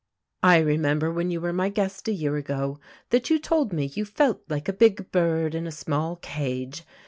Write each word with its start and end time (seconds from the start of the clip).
I 0.41 0.57
remember 0.57 1.11
when 1.11 1.29
you 1.29 1.39
were 1.39 1.53
my 1.53 1.69
guest 1.69 2.07
a 2.07 2.11
year 2.11 2.35
ago 2.35 2.79
that 3.11 3.29
you 3.29 3.37
told 3.37 3.71
me 3.71 3.85
you 3.93 4.03
felt 4.03 4.41
like 4.49 4.67
a 4.67 4.73
big 4.73 5.11
bird 5.11 5.53
in 5.53 5.67
a 5.67 5.71
small 5.71 6.15
cage. 6.15 6.81